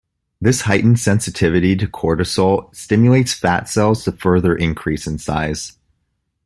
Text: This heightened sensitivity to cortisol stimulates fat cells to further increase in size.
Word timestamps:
This 0.41 0.61
heightened 0.61 0.99
sensitivity 0.99 1.75
to 1.75 1.85
cortisol 1.85 2.73
stimulates 2.75 3.35
fat 3.35 3.69
cells 3.69 4.03
to 4.05 4.11
further 4.11 4.55
increase 4.55 5.05
in 5.05 5.19
size. 5.19 5.77